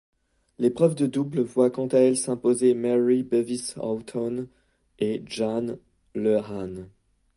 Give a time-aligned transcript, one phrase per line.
[0.57, 4.47] L'épreuve de double voit quant à elle s'imposer Mary Bevis Hawton
[4.97, 5.75] et Jan
[6.15, 6.89] Lehane.